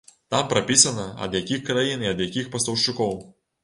[0.35, 3.19] Там прапісана, ад якіх краін і ад якіх пастаўшчыкоў.